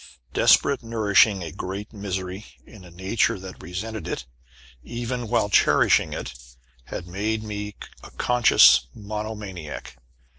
Desperate 0.33 0.81
nourishing 0.81 1.43
of 1.43 1.49
a 1.49 1.55
great 1.55 1.93
misery, 1.93 2.43
in 2.65 2.83
a 2.83 2.89
nature 2.89 3.37
that 3.39 3.61
resented 3.61 4.07
it, 4.07 4.25
even 4.81 5.27
while 5.27 5.47
cherishing 5.47 6.11
it, 6.11 6.33
had 6.85 7.05
made 7.05 7.43
me 7.43 7.75
a 8.03 8.09
conscious 8.09 8.87
monomaniac. 8.95 9.97